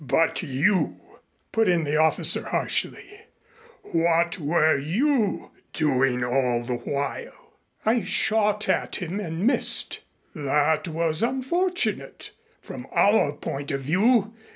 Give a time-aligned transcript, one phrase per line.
[0.03, 0.97] "But you"
[1.51, 3.21] put in the officer harshly
[3.83, 7.53] "what were you doing all the while?"
[7.85, 9.99] "I shot at him and missed."
[10.33, 14.33] "That was unfortunate from our point of view.